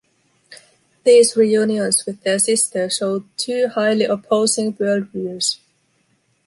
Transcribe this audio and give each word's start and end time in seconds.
These 1.03 1.37
reunions 1.37 2.05
with 2.07 2.21
their 2.21 2.39
sister 2.39 2.89
show 2.89 3.25
two 3.37 3.67
highly 3.67 4.05
opposing 4.05 4.75
world 4.79 5.09
views. 5.09 5.59